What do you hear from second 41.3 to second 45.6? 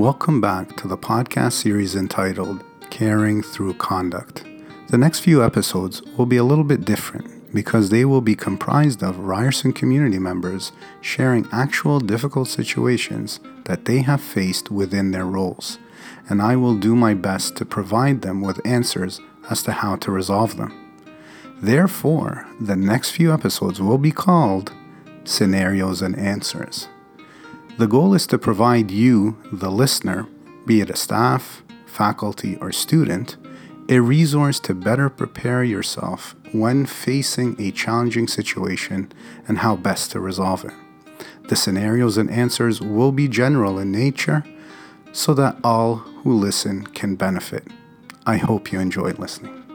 The scenarios and answers will be general in nature so that